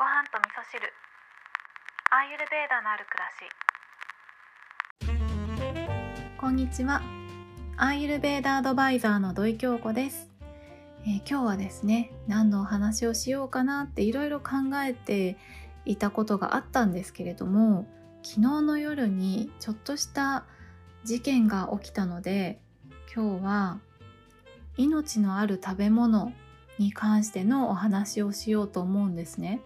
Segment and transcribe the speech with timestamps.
[0.00, 0.80] ご飯と味噌汁。
[2.10, 3.28] アーユルベーダのある暮ら
[6.24, 6.38] し。
[6.40, 7.02] こんにちは。
[7.76, 10.30] アーユルベーダアドバイザーの土井京子です、
[11.02, 15.36] えー、今日はですね何のお話をしようかなっていろいろ考えて
[15.84, 17.86] いたことがあったんですけれども
[18.22, 20.46] 昨日の夜にちょっとした
[21.04, 22.58] 事件が起きたので
[23.14, 23.80] 今日は
[24.78, 26.32] 命のある食べ物
[26.78, 29.60] に関してのお話をしようと思うんですね。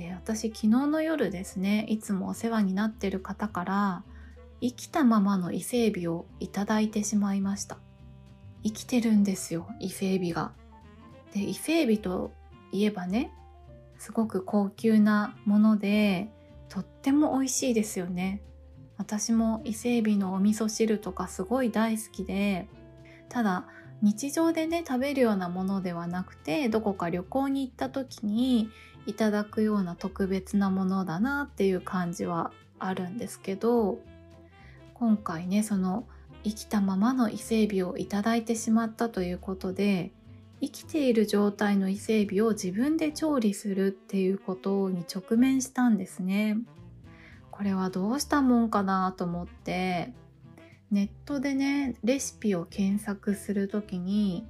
[0.00, 4.02] で私昨日の夜ですねいつもお世話になってる方から
[4.62, 7.78] 生きたままの伊勢海老をいただいてしまいました。
[8.62, 10.52] 生きてるんですよ伊勢海老が。
[11.34, 12.32] で伊勢海老と
[12.72, 13.30] いえばね
[13.98, 16.30] すごく高級なもので
[16.70, 18.40] とっても美味しいですよね。
[18.96, 22.68] 私も伊勢海老のお味噌汁とかすごい大好きで
[23.28, 23.66] ただ
[24.00, 28.70] 日常でね食べるようなものではなくてどこか旅行に行った時に
[29.06, 33.98] いただくような特別なものだなっていう感じはあるんですけど
[34.94, 36.06] 今回ねその
[36.44, 40.12] 生きたままの伊勢海老をいただいてしまったということで
[40.60, 46.58] 生きている状態の伊勢海老を自分で調理するっていうことに直面したんですね。
[47.50, 50.14] これはどうしたもんかなと思って
[50.90, 54.46] ネットでねレシピを検索するときに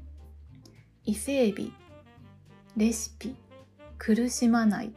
[1.04, 1.72] 伊勢エビ
[2.76, 3.34] レシピ
[4.00, 4.90] 苦しまないっ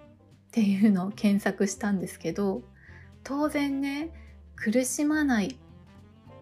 [0.52, 2.64] ていうのを検索したんですけど
[3.26, 4.12] 当然ね
[4.56, 5.58] 苦しまない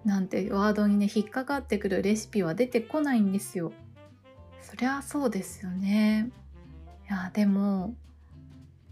[0.06, 3.72] なんてワードにね引っかかってくるレシピは出てこないんですよ。
[4.62, 6.30] そりゃそうですよね。
[7.10, 7.96] いやでも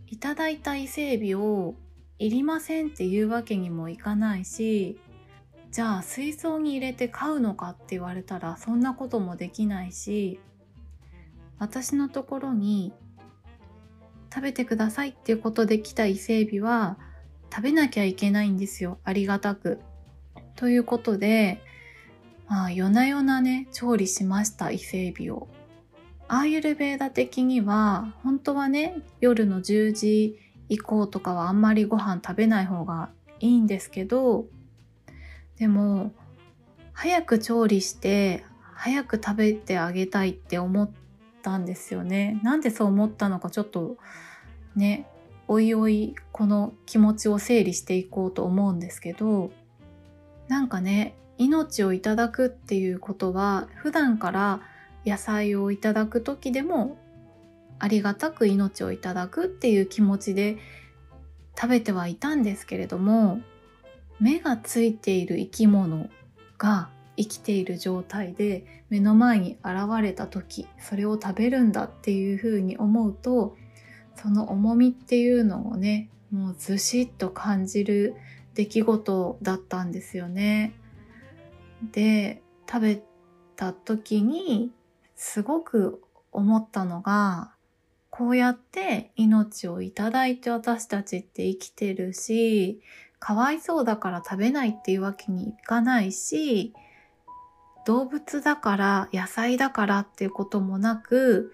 [0.07, 1.75] いただいた伊勢エビを
[2.17, 4.99] いりませんっていうわけにもいかないし
[5.71, 10.39] じゃあ水槽に入れて飼うのかって言われたらそんなこともできないし
[11.59, 12.93] 私のところに
[14.33, 16.97] 食べてくださいっていうことで来た伊勢海老は
[17.51, 19.79] 食べなきゃいけないんですよありがたく。
[20.55, 21.61] ということで、
[22.47, 25.47] まあ、夜な夜なね調理しました伊勢海老を。
[26.27, 30.37] アーユルベーダ的には本当はね夜の10時
[30.69, 34.45] 以降とかはあんまりご飯食べない方がいいんですけど
[35.57, 36.11] でも
[36.93, 38.45] 早く調理して
[38.75, 41.08] 早く食べてあげたいって思って
[41.41, 42.39] たんですよね。
[42.43, 43.97] なんでそう思ったのかちょっと
[44.75, 45.07] ね
[45.47, 49.51] おいおいこの気持ちを整理していこうと思うんですけど
[50.47, 54.61] なんかね命をいただくっていうことは普段から
[55.05, 56.97] 野菜をいただく時でも
[57.79, 60.57] ありがたく命をいただくっていう気持ちで
[61.59, 63.39] 食べてはいたんですけれども
[64.19, 66.09] 目がついている生き物
[66.57, 66.89] が
[67.19, 73.57] 生きている状態で目の前に現れた時それを食べるんだっていうふうに思うと
[74.15, 78.15] その重みっていうのをねもうずしっと感じる
[78.53, 80.73] 出来事だったんですよね。
[81.91, 83.01] で食べ
[83.55, 84.71] た時に
[85.15, 86.01] すごく
[86.31, 87.53] 思ったのが
[88.09, 92.81] こうやって命をいただいて私たちって生きてるし
[93.19, 96.73] かわいそうだから食べないっていうわけにいかないし
[97.89, 101.51] 動物だから野菜だからっていうこともなく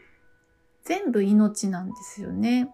[0.83, 2.69] 全部命なんですよね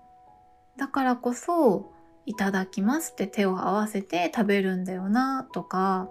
[0.79, 1.91] だからこそ
[2.25, 6.09] いただきますって手を合わせて食べるんだよなとか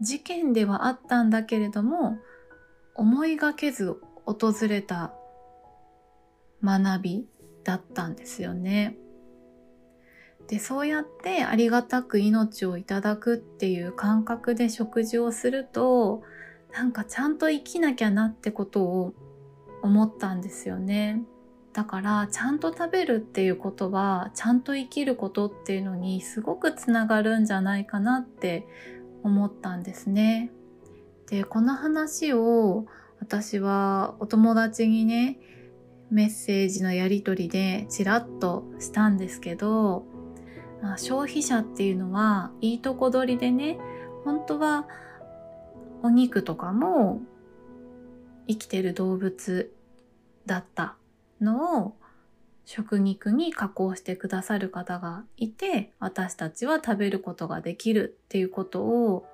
[0.00, 2.16] 事件ではあったんだけれども
[2.94, 3.94] 思いがけず
[4.24, 5.12] 訪れた
[6.64, 7.28] 学び
[7.64, 8.96] だったんですよね。
[10.48, 16.22] でそうやってありがたく命をいただくっていう感覚で食事をすると
[16.76, 19.14] なんかちゃんと生きなきゃなってことを
[19.82, 21.22] 思ったんですよね。
[21.72, 28.66] だからちゃんと食べるっていうことはちゃんと生きることっていうのにすごくつながるんじゃないかなって
[29.22, 30.52] 思ったんですね。
[31.28, 32.86] でこの話を
[33.20, 35.38] 私はお友達にね
[36.10, 40.06] メッセージのやり取りでちらっとしたんですけど
[40.82, 43.78] まあ、消費者っていうのはいいとこ取りでね
[44.24, 44.86] 本当は
[46.02, 47.20] お肉とかも
[48.48, 49.72] 生きてる動物
[50.46, 50.96] だった
[51.40, 51.96] のを
[52.64, 59.26] 食肉に加工してくださる方がいて私たちは食べることができるっていうことを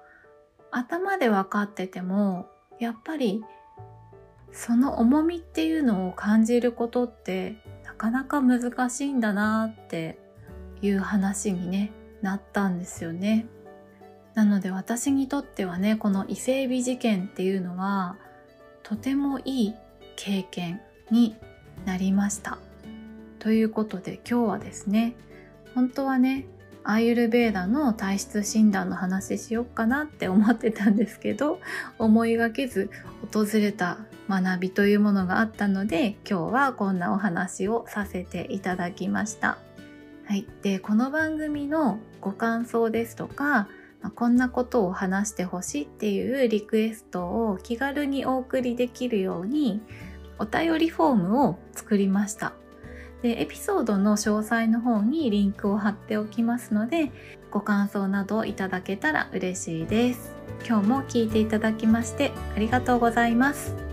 [0.71, 2.47] 頭で分かってても
[2.79, 3.43] やっぱり
[4.53, 10.19] その重みっていうのを感じることってなかなか難しいんだなって
[10.83, 13.47] いう話に、ね、なったんですよね。
[14.35, 18.17] なので私にとってはねこの伊勢海老事件っていうのは
[18.83, 19.75] とてもいい
[20.17, 20.81] 経験
[21.11, 21.37] に
[21.85, 22.59] なりました。
[23.39, 25.17] ということで今日はですね
[25.75, 26.47] 本当はね
[26.85, 31.61] アーユルベーダの体質診断の話しようかなって思ってたんですけど
[31.99, 32.91] 思いがけず
[33.33, 33.99] 訪れた
[34.29, 39.59] 学びというものがあったので今日はこんなお話をさせていただきました。
[40.27, 43.69] はい、でこの番組のご感想ですとか
[44.11, 49.81] こんなことを話してほしいっていうリクエストを気軽にお送りできるように
[50.39, 52.53] お便りフォームを作りました。
[53.23, 57.13] でエピソードの詳細の方にリンクを貼っておきますので
[57.51, 60.35] ご感想などいただけたら嬉しいです
[60.67, 63.92] 今日も聞いていただきましてありがとうございます